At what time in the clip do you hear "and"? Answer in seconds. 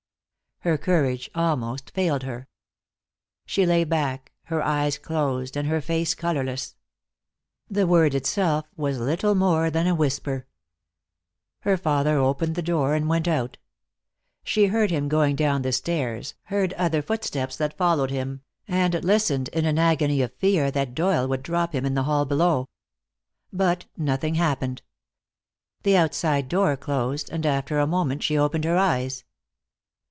5.57-5.67, 12.93-13.09, 18.67-19.03, 27.31-27.47